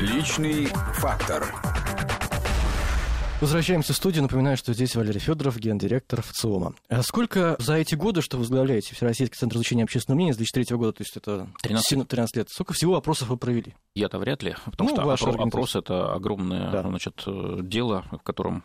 [0.00, 1.44] Личный фактор.
[3.40, 4.22] Возвращаемся в студию.
[4.22, 6.74] Напоминаю, что здесь Валерий Федоров, гендиректор ВЦИОМа.
[6.88, 10.76] А сколько за эти годы, что вы возглавляете Всероссийский центр изучения общественного мнения с 2003
[10.76, 12.06] года, то есть это 13.
[12.06, 13.74] 13 лет, сколько всего опросов вы провели?
[13.94, 16.82] Я-то вряд ли, потому Ну, что ваша опро- опрос это огромное Да.
[16.82, 17.22] значит,
[17.66, 18.62] дело, в котором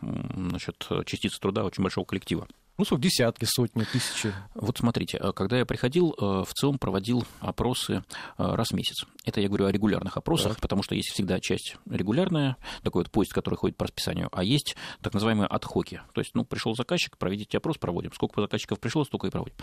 [0.50, 2.48] значит, частица труда очень большого коллектива.
[2.78, 4.34] Ну, сколько, десятки, сотни, тысячи.
[4.54, 8.04] Вот смотрите, э, когда я приходил, э, в ЦИОМ проводил опросы
[8.38, 9.06] э, раз в месяц.
[9.24, 13.32] Это я говорю о регулярных опросах, потому что есть всегда часть регулярная, такой вот поезд,
[13.32, 16.02] который ходит по расписанию, а есть так называемые отхоки.
[16.14, 18.12] То есть, ну, пришел заказчик, проведите опрос, проводим.
[18.12, 19.56] Сколько заказчиков пришло, столько и проводим.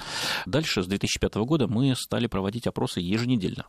[0.47, 3.67] Дальше, с 2005 года, мы стали проводить опросы еженедельно.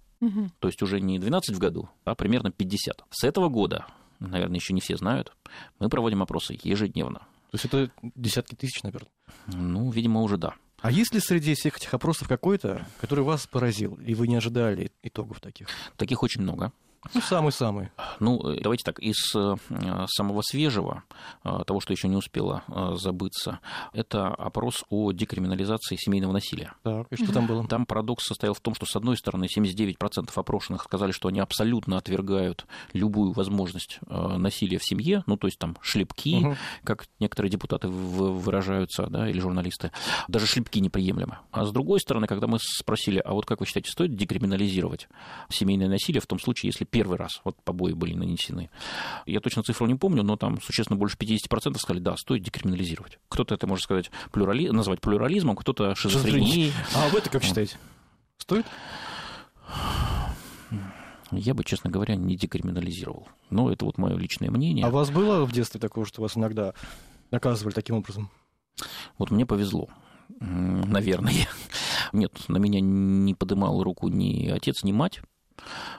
[0.60, 3.04] То есть уже не 12 в году, а примерно 50.
[3.10, 3.88] С этого года,
[4.20, 5.34] наверное, еще не все знают,
[5.80, 7.28] мы проводим опросы ежедневно.
[7.54, 9.12] То есть это десятки тысяч, наверное.
[9.46, 10.56] Ну, видимо, уже да.
[10.82, 14.92] А есть ли среди всех этих опросов какой-то, который вас поразил, и вы не ожидали
[15.04, 15.68] итогов таких?
[15.96, 16.74] Таких очень много.
[17.14, 17.90] Ну, самый-самый.
[18.20, 19.56] Ну, э, давайте так, из э,
[20.08, 21.04] самого свежего,
[21.44, 22.64] э, того, что еще не успело
[22.96, 23.60] забыться,
[23.94, 26.74] это опрос о декриминализации семейного насилия.
[26.84, 27.68] Так, и что там было?
[27.68, 31.98] Там парадокс состоял в том, что, с одной стороны, 79% опрошенных сказали, что они абсолютно
[31.98, 36.56] отвергают любую возможность насилия в семье, ну, то есть там шлепки, Мгм.
[36.84, 39.92] как некоторые депутаты выражаются, да, или журналисты,
[40.28, 41.38] даже шлепки неприемлемы.
[41.52, 45.08] А с другой стороны, когда мы спросили, а вот как вы считаете, стоит декриминализировать
[45.50, 48.70] семейное насилие в том случае, если первый раз вот побои были нанесены?
[49.26, 53.20] Я точно цифру не помню, но там существенно больше 50% сказали, да, стоит декриминализировать.
[53.28, 54.70] Кто-то это может сказать плюрали...
[54.70, 56.72] назвать плюрализмом, кто-то шизофренией.
[56.96, 57.78] А вы это как считаете?
[58.38, 58.66] Стоит?
[61.32, 63.28] Я бы, честно говоря, не декриминализировал.
[63.50, 64.86] Но это вот мое личное мнение.
[64.86, 66.74] А у вас было в детстве такое, что вас иногда
[67.32, 68.30] наказывали таким образом?
[69.18, 69.90] Вот мне повезло.
[70.40, 71.48] Наверное.
[72.14, 75.22] Нет, на меня не подымал руку ни отец, ни мать.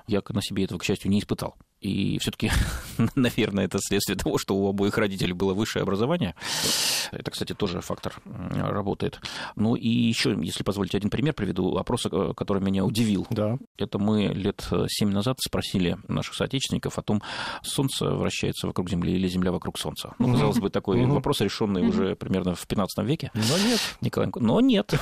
[0.07, 1.57] Я на себе этого, к счастью, не испытал.
[1.85, 2.51] И все-таки,
[3.15, 6.35] наверное, это следствие того, что у обоих родителей было высшее образование.
[7.13, 9.21] Это, кстати, тоже фактор работает.
[9.55, 11.77] Ну и еще, если позволите, один пример приведу.
[11.77, 13.27] Опрос, э, который меня удивил.
[13.29, 13.59] Да.
[13.77, 17.23] Это мы лет семь назад спросили наших соотечественников о том,
[17.63, 20.15] Солнце вращается вокруг Земли или Земля вокруг Солнца.
[20.19, 23.31] Ну, казалось бы, такой вопрос, решенный уже примерно в 15 веке.
[23.35, 23.81] Но нет.
[24.01, 24.41] Николаенко.
[24.41, 24.95] Но нет.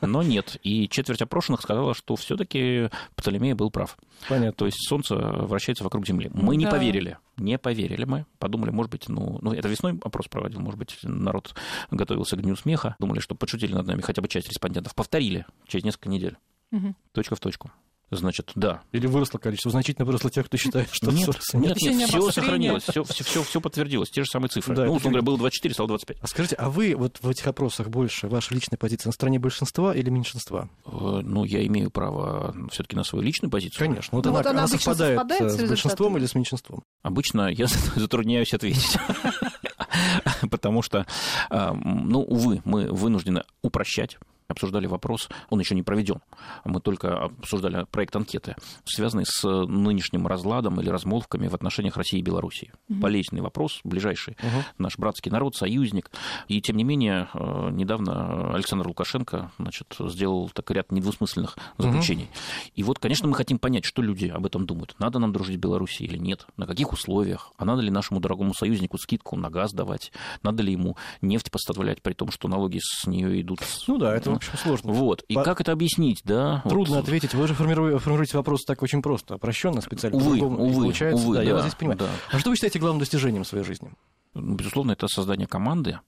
[0.00, 0.58] Но нет.
[0.62, 3.98] И четверть опрошенных сказала, что все-таки Птолемей был прав.
[4.28, 4.52] Понятно.
[4.52, 6.19] То есть Солнце вращается вокруг Земли.
[6.28, 6.70] Мы не Да.
[6.72, 7.18] поверили.
[7.36, 8.26] Не поверили мы.
[8.38, 11.54] Подумали, может быть, ну, ну, это весной опрос проводил, может быть, народ
[11.90, 12.96] готовился к Дню смеха.
[12.98, 14.94] Думали, что подшутили над нами, хотя бы часть респондентов.
[14.94, 16.36] Повторили через несколько недель.
[16.70, 16.94] Мгм.
[17.12, 17.70] Точка в точку.
[18.10, 18.82] Значит, да.
[18.90, 22.08] Или выросло количество, значительно выросло тех, кто считает, что нет, Сороса нет, Вообще не нет,
[22.08, 24.74] все сохранилось, все, все, все, подтвердилось, те же самые цифры.
[24.74, 26.18] Да, ну, условно говоря, было 24, стало 25.
[26.20, 29.94] А скажите, а вы вот в этих опросах больше, ваша личная позиция на стороне большинства
[29.94, 30.68] или меньшинства?
[30.86, 33.78] Э, Ну, я имею право все-таки на свою личную позицию.
[33.78, 34.16] Конечно.
[34.16, 36.34] Вот Ну, она, вот она она обычно совпадает, совпадает э, с с большинством или с
[36.34, 36.82] меньшинством?
[37.02, 38.96] Обычно я затрудняюсь ответить.
[40.50, 41.06] Потому что,
[41.48, 44.18] а, ну, увы, мы вынуждены упрощать
[44.50, 46.20] обсуждали вопрос, он еще не проведен.
[46.64, 52.22] Мы только обсуждали проект анкеты, связанный с нынешним разладом или размолвками в отношениях России и
[52.22, 52.72] Белоруссии.
[52.88, 54.64] Болезненный вопрос, ближайший Мгм.
[54.78, 56.10] наш братский народ, союзник.
[56.48, 62.28] И тем не менее, э, недавно Александр Лукашенко значит, сделал так ряд недвусмысленных заключений.
[62.74, 64.94] И вот, конечно, мы хотим понять, что люди об этом думают.
[64.98, 66.46] Надо нам дружить с Белоруссией или нет?
[66.56, 67.52] На каких условиях?
[67.56, 70.12] А надо ли нашему дорогому союзнику скидку на газ давать?
[70.42, 73.60] Надо ли ему нефть поставлять, при том, что налоги с нее идут?
[73.86, 74.92] Ну да, это, общем, сложно.
[74.92, 75.22] Вот.
[75.28, 76.62] И По- как это объяснить, да?
[76.68, 77.04] Трудно Вот.
[77.04, 77.34] ответить.
[77.34, 80.16] Вы же формируете, формируете вопрос так очень просто, упрощенно, специально.
[80.16, 81.24] Увы, увы, получается.
[81.24, 81.98] увы, да, я да, вас здесь понимаю.
[81.98, 82.06] да.
[82.30, 83.90] А что вы считаете главным достижением в своей жизни?
[84.34, 85.98] Безусловно, это создание команды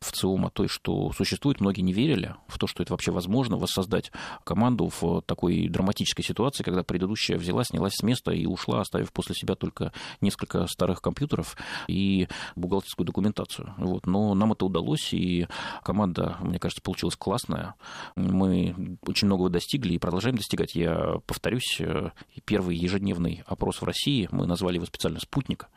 [0.00, 3.56] в ЦИОМа, то есть, что существует, многие не верили в то, что это вообще возможно,
[3.56, 4.12] воссоздать
[4.44, 9.34] команду в такой драматической ситуации, когда предыдущая взяла, снялась с места и ушла, оставив после
[9.34, 11.56] себя только несколько старых компьютеров
[11.88, 13.74] и бухгалтерскую документацию.
[13.78, 14.06] Вот.
[14.06, 15.46] Но нам это удалось, и
[15.82, 17.74] команда, мне кажется, получилась классная.
[18.16, 20.74] Мы очень многого достигли и продолжаем достигать.
[20.74, 22.10] Я повторюсь, э,
[22.44, 25.68] первый ежедневный опрос в России, мы назвали его специально «Спутник»,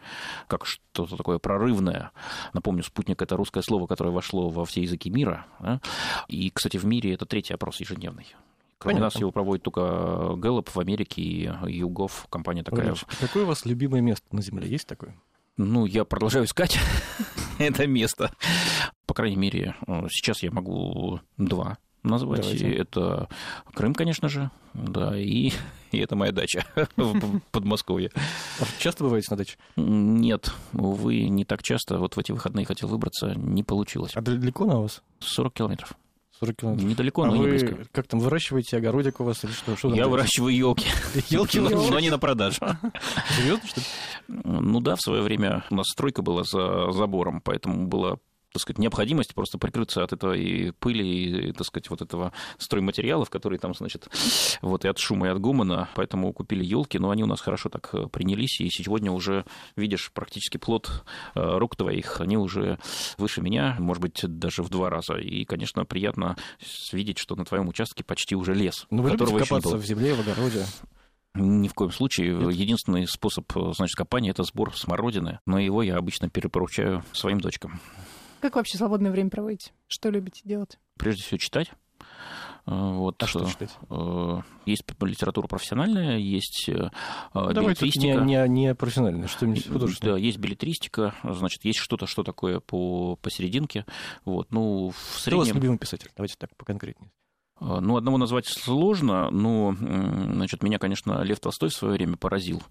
[0.47, 2.11] как что-то такое прорывное.
[2.53, 5.45] Напомню, спутник– это русское слово, которое вошло во все языки мира.
[5.59, 5.79] да.
[6.27, 8.27] И, кстати, в мире это третий опрос ежедневный.
[8.77, 9.05] Кроме Понятно.
[9.05, 12.87] нас его проводит только Гэллоп в Америке и Югов, компания такая.
[12.87, 14.67] Владимир, Какое у вас любимое место на Земле?
[14.67, 15.15] Есть такое?
[15.55, 16.77] Ну, я продолжаю искать
[17.59, 18.31] это место.
[19.05, 22.41] По крайней мере, э, сейчас я могу два назвать.
[22.41, 22.69] Давайте.
[22.69, 23.27] И Это
[23.73, 25.51] Крым, конечно же, да, и,
[25.91, 26.65] и это моя дача
[26.95, 28.11] в Подмосковье.
[28.59, 29.57] А Часто бываете на даче?
[29.75, 31.97] Нет, увы, не так часто.
[31.97, 34.11] Вот в эти выходные хотел выбраться, не получилось.
[34.15, 35.01] А далеко на вас?
[35.19, 35.93] 40 километров.
[36.39, 36.89] 40 километров.
[36.89, 37.77] Недалеко, а но вы не близко.
[37.91, 39.75] как там, выращиваете огородик у вас или что?
[39.75, 40.87] что Я выращиваю елки,
[41.29, 42.59] Елки но не на продажу.
[43.37, 43.85] Серьезно, что ли?
[44.27, 48.17] Ну да, в свое время у нас стройка была за забором, поэтому была
[48.53, 53.59] так сказать, необходимость просто прикрыться от этой пыли и, так сказать, вот этого стройматериалов, которые
[53.59, 54.07] там, значит,
[54.61, 57.69] вот и от шума, и от гумана, поэтому купили елки, но они у нас хорошо
[57.69, 59.45] так э, принялись, и сегодня уже
[59.75, 61.03] видишь практически плод
[61.33, 62.77] э, рук твоих, они уже
[63.17, 66.37] выше меня, может быть, даже в два раза, и, конечно, приятно
[66.91, 70.13] видеть, что на твоем участке почти уже лес, Ну, вы любите которого копаться в земле,
[70.13, 70.65] в огороде?
[71.35, 72.35] Ни в коем случае.
[72.35, 72.53] Нет?
[72.53, 77.81] Единственный способ, значит, копания– это сбор смородины, но его я обычно перепоручаю своим дочкам.
[78.43, 79.71] Как вообще свободное время проводите?
[79.87, 80.77] Что любите делать?
[80.99, 81.71] Прежде всего, читать.
[82.65, 83.69] Э, Вот, А что э, читать?
[83.89, 86.91] э, Есть литература профессиональная, есть Ну,
[87.33, 88.19] Давайте не, билетристика.
[88.25, 90.15] не, не профессионально, что-нибудь художественное.
[90.15, 93.85] Да, есть билетристика, значит, есть что-то, что такое по посерединке.
[94.25, 95.55] Вот, ну, в Кто у вас среднем...
[95.55, 96.09] любимый писатель?
[96.13, 97.11] Давайте так, поконкретнее.
[97.63, 102.61] А, Ну, одного назвать сложно, но, значит, меня, конечно, Лев Толстой в свое время поразил.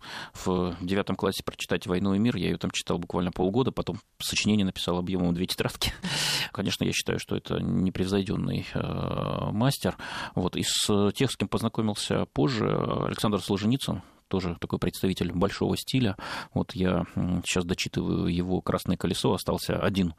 [0.45, 4.67] В девятом классе прочитать «Войну и мир» я ее там читал буквально полгода, потом сочинение
[4.67, 5.93] написал объемом две тетрадки.
[6.53, 9.97] Конечно, я считаю, что это непревзойденный э, мастер.
[10.35, 12.69] Вот, из э, тех, с кем познакомился позже,
[13.07, 16.17] Александр Солженицын, тоже такой представитель большого стиля.
[16.55, 17.05] Вот я
[17.47, 20.15] сейчас дочитываю его «Красное колесо», остался один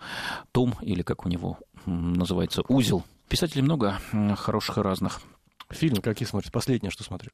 [0.51, 3.03] том, или как у него называется, узел.
[3.29, 3.99] Писателей много
[4.37, 5.21] хороших и разных.
[5.69, 6.51] Фильм какие смотрите?
[6.51, 7.31] Последнее, что смотрю.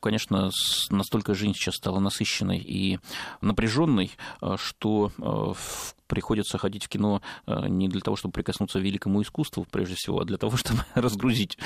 [0.00, 0.50] Конечно,
[0.90, 2.98] настолько жизнь сейчас стала насыщенной и
[3.40, 4.10] напряженной,
[4.40, 8.82] э, что э, в- приходится ходить в кино э, не для того, чтобы прикоснуться к
[8.82, 11.58] великому искусству, прежде всего, а для того, чтобы разгрузить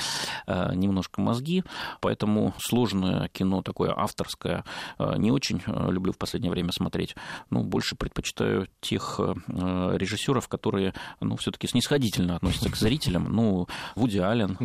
[0.47, 1.63] э, немножко мозги.
[2.01, 4.65] Поэтому сложное кино, такое авторское,
[4.97, 7.15] э, не очень люблю в последнее время смотреть.
[7.51, 13.31] Ну, больше предпочитаю тех режиссеров, которые, ну, все-таки снисходительно относятся к зрителям.
[13.31, 14.57] Ну, Вуди Аллен,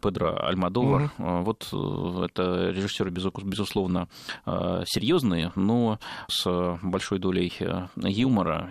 [0.00, 1.10] Педро Альмадовар.
[1.18, 4.08] Вот это режиссеры, безу- безусловно,
[4.46, 7.88] серьезные, но с большой долей э,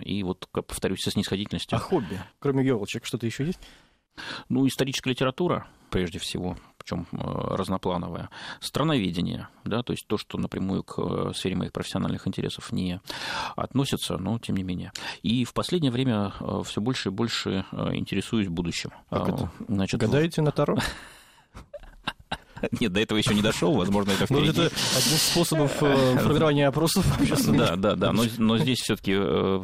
[0.02, 1.76] и, вот, как повторюсь, со снисходительностью.
[1.76, 2.20] А хобби?
[2.38, 3.60] Кроме елочек, что-то еще есть?
[4.48, 8.28] Ну, историческая литература, прежде всего, причем разноплановая.
[8.60, 13.00] Страноведение, да, то есть то, что напрямую к э, сфере моих профессиональных интересов не
[13.56, 14.92] относится, но тем не менее.
[15.22, 16.32] И в последнее время
[16.64, 18.90] все больше и больше э, интересуюсь будущим.
[19.08, 19.50] Как А, это?
[19.68, 20.76] Значит, Гадаете на Таро?
[22.80, 24.62] Нет, до этого еще не дошел, возможно, это Ну, впереди.
[24.62, 27.06] это один из способов э, формирования опросов.
[27.60, 28.12] Да, да, да.
[28.12, 29.16] Но, но здесь все-таки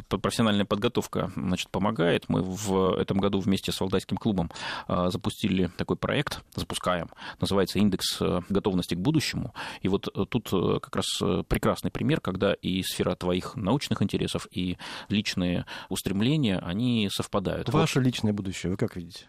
[0.07, 2.25] профессиональная подготовка значит, помогает.
[2.27, 4.51] Мы в этом году вместе с Валдайским клубом
[4.87, 7.09] э, запустили такой проект, запускаем,
[7.39, 9.53] называется «Индекс э, готовности к будущему».
[9.81, 14.01] И вот э, тут э, как раз э, прекрасный пример, когда и сфера твоих научных
[14.01, 14.77] интересов, и
[15.09, 17.69] личные устремления, они совпадают.
[17.69, 19.27] Вот, Ваше личное будущее, вы как видите?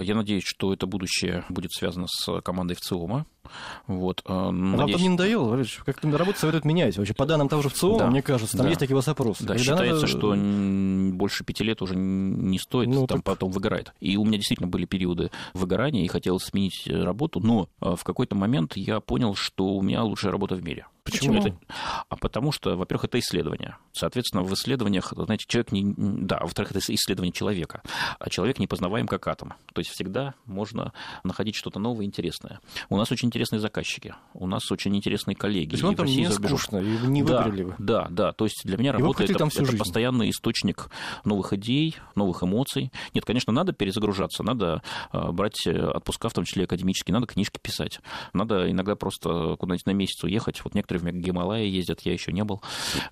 [0.00, 3.26] Э, я надеюсь, что это будущее будет связано с командой ВЦИОМа.
[3.86, 5.80] Вот, э, Вам надеюсь- там не надоело, Валерьевич?
[5.84, 6.96] Как-то на работу советуют менять.
[6.96, 8.10] Вообще, по данным того же ВЦИОМа, Да.
[8.10, 8.70] мне кажется, там Да.
[8.70, 9.42] есть такие вот опросы.
[9.44, 13.50] Да, Когда считается, надо- что больше пяти лет уже не стоит, Ну, там так- потом
[13.50, 13.92] выгорает.
[14.00, 18.34] И у меня действительно были периоды выгорания, и хотелось сменить э, работу, но в какой-то
[18.34, 20.86] момент я понял, что у меня лучшая работа в мире.
[21.04, 21.40] Почему?
[21.40, 21.56] Это-
[22.08, 23.76] А потому что, во-первых, это исследование.
[23.92, 25.94] Соответственно, в исследованиях, знаете, человек не...
[25.96, 27.82] Да, во-вторых, это исследование человека.
[28.18, 29.52] А человек не познаваем как атом.
[29.74, 30.92] То есть всегда можно
[31.22, 32.60] находить что-то новое, интересное.
[32.88, 35.70] У нас очень интересные заказчики, у нас очень интересные коллеги.
[35.70, 37.74] То есть и вам там и не скучно, и не Да, вы.
[37.78, 38.32] Да, да.
[38.32, 39.78] То есть для меня вы работа это, там всю это жизнь?
[39.82, 40.88] постоянный источник
[41.24, 42.90] новых идей, новых эмоций.
[43.12, 44.82] Нет, конечно, надо перезагружаться, надо
[45.12, 48.00] э, брать э, отпуска, в том числе академические, надо книжки писать.
[48.32, 50.62] Надо иногда просто куда-нибудь на месяц уехать.
[50.64, 52.62] Вот некоторые в Гималайи ездят, я еще не был.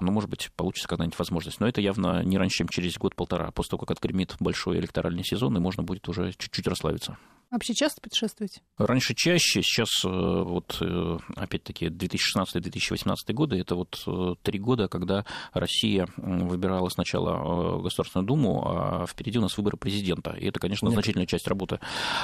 [0.01, 1.61] Но, может быть, получится когда-нибудь возможность.
[1.61, 5.57] Но это явно не раньше, чем через год-полтора, после того, как отгремит большой электоральный сезон,
[5.57, 7.17] и можно будет уже чуть-чуть расслабиться.
[7.53, 8.63] Вообще часто путешествуете?
[8.79, 15.27] Раньше чаще, сейчас э, вот э, опять-таки 2016-2018 годы, это вот э, три года, когда
[15.53, 20.31] Россия выбирала сначала Государственную Думу, а впереди у нас выборы президента.
[20.31, 20.95] И это, конечно, Нет.
[20.95, 21.79] значительная часть работы.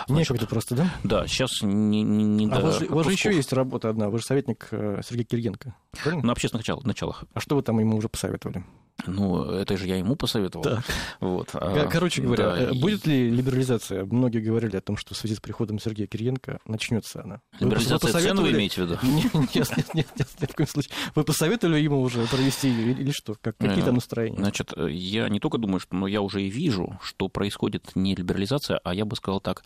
[0.06, 0.94] Значит, Некогда просто, да?
[1.04, 3.52] да, сейчас не, не, не А до у вас, же- у вас же еще есть
[3.52, 4.08] работа одна.
[4.08, 5.74] Вы же советник Сергей Кирьенко.
[6.02, 6.24] Правильно?
[6.24, 7.24] На общественных началах.
[7.34, 8.64] А что вы там ему уже посоветовали?
[9.06, 10.64] Ну, это же я ему посоветовал.
[10.64, 10.82] Да.
[11.20, 11.50] Вот.
[11.54, 14.04] а, Кор- Короче говоря, да, э, будет ли либерализация?
[14.04, 17.40] Многие говорили о том, что в связи с приходом Сергея Кирьенко начнется она.
[17.52, 18.98] Вы- вы Либерализация цен вы имеете в виду?
[19.54, 20.92] Нет, нет, нет, нет, нет, ни в коем случае.
[21.14, 23.36] Вы посоветовали ему уже провести ее или что?
[23.40, 24.36] Как, какие там настроения?
[24.38, 28.14] Значит, э, я не только думаю, что, но я уже и вижу, что происходит не
[28.16, 29.64] либерализация, а я бы сказал так,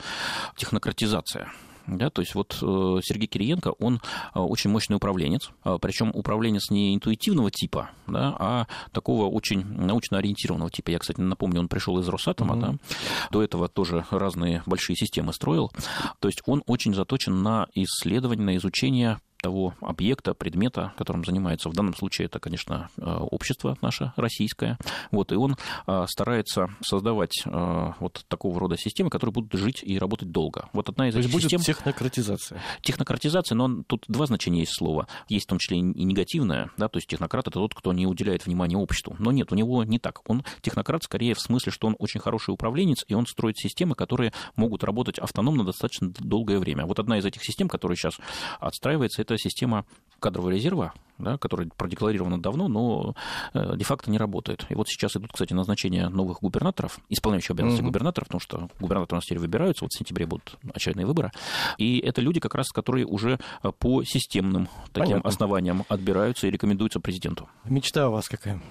[0.57, 1.49] технократизация.
[1.87, 4.01] Да, то есть вот э, Сергей Кириенко, он
[4.35, 10.19] э, очень мощный управленец, э, причем управленец не интуитивного типа, да, а такого очень научно
[10.19, 10.91] ориентированного типа.
[10.91, 12.61] Я, кстати, напомню, он пришел из Росатома, mm-hmm.
[12.61, 15.73] да, до этого тоже разные большие системы строил.
[16.21, 21.69] То есть он очень заточен на исследование, на изучение того объекта, предмета, которым занимается.
[21.69, 24.79] В данном случае это, конечно, э, общество наше российское.
[25.11, 25.57] Вот, и он
[25.87, 30.69] э, старается создавать э, вот такого рода системы, которые будут жить и работать долго.
[30.73, 31.59] Вот одна из То этих есть систем...
[31.59, 32.63] будет технократизация.
[32.81, 35.09] Технократизация, но тут два значения есть слова.
[35.29, 38.47] Есть в том числе и негативное, да, то есть технократ это тот, кто не уделяет
[38.47, 39.17] внимания обществу.
[39.19, 40.21] Но нет, у него не так.
[40.31, 44.33] Он технократ скорее в смысле, что он очень хороший управленец, и он строит системы, которые
[44.55, 46.87] могут работать автономно достаточно долгое время.
[46.87, 48.19] Вот одна из этих систем, которая сейчас
[48.61, 49.85] отстраивается, это это система
[50.21, 53.15] кадрового резерва, да, которая продекларирована давно, но
[53.55, 54.67] э, де-факто не работает.
[54.69, 57.89] И вот сейчас идут, кстати, назначения новых губернаторов, исполняющих обязанности угу.
[57.89, 61.33] губернаторов, потому что губернаторы у нас теперь выбираются, вот в сентябре будут очередные выборы.
[61.79, 65.29] И это люди, как раз, которые уже э, по системным таким Понятно.
[65.29, 67.49] основаниям отбираются и рекомендуются президенту.
[67.65, 68.63] Мечта у вас какая?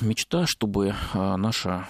[0.00, 1.88] Мечта, чтобы э, наша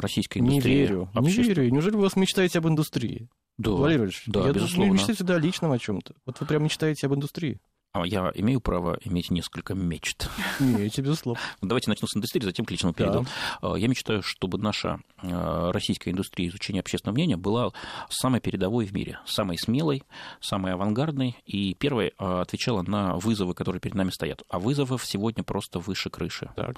[0.00, 0.74] российская индустрия...
[0.74, 1.38] Не верю, обществ...
[1.38, 1.70] не верю.
[1.70, 3.28] Неужели вы вас мечтаете об индустрии?
[3.58, 4.84] Да, Валерий Валерьевич, да, я безусловно.
[4.84, 6.14] Думаю, мечтаете да, личном о чем-то.
[6.26, 7.60] Вот вы прям мечтаете об индустрии.
[7.96, 10.28] А я имею право иметь несколько мечт.
[10.60, 11.40] Имеете, безусловно.
[11.62, 13.24] Давайте начну с индустрии, затем к личному перейду.
[13.62, 13.76] Да.
[13.76, 17.72] Я мечтаю, чтобы наша э, российская индустрия изучения общественного мнения была
[18.10, 20.02] самой передовой в мире, самой смелой,
[20.40, 24.42] самой авангардной и первой отвечала на вызовы, которые перед нами стоят.
[24.50, 26.50] А вызовов сегодня просто выше крыши.
[26.54, 26.76] Так.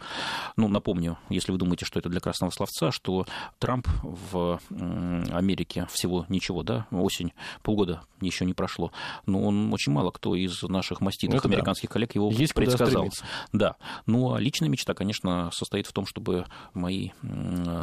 [0.57, 3.27] Ну, напомню, если вы думаете, что это для красного словца, что
[3.59, 7.33] Трамп в Америке всего ничего, да, осень,
[7.63, 8.93] полгода еще не прошло,
[9.27, 11.93] но он очень мало кто из наших маститых ну, американских да.
[11.95, 13.09] коллег его Есть предсказал.
[13.53, 13.77] Да.
[14.05, 17.11] Ну, а личная мечта, конечно, состоит в том, чтобы мои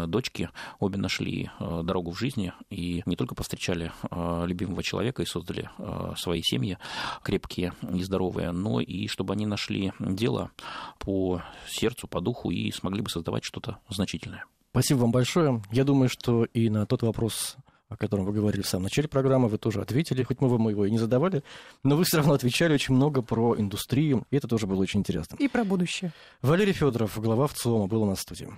[0.08, 5.26] дочки обе нашли э, дорогу в жизни и не только повстречали э, любимого человека и
[5.26, 6.78] создали э, свои семьи
[7.24, 10.52] крепкие и здоровые, но и чтобы они нашли дело
[11.00, 14.46] по сердцу, по духу и смогли бы создавать что-то значительное.
[14.72, 15.64] Спасибо вам большое.
[15.72, 17.56] Я думаю, что и на тот вопрос,
[17.90, 20.86] о котором вы говорили в самом начале программы, вы тоже ответили, хоть мы вам его
[20.86, 21.44] и не задавали,
[21.84, 25.36] но вы все равно отвечали очень много про индустрию, и это тоже было очень интересно.
[25.40, 26.12] И про будущее.
[26.42, 28.50] Валерий Федоров, глава ВЦИОМа, был у нас в студии.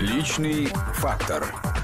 [0.00, 1.77] Личный фактор.